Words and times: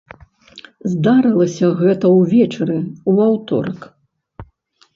Здарылася 0.93 1.69
гэта 1.83 2.05
ўвечары 2.17 2.79
ў 3.11 3.13
аўторак. 3.29 3.79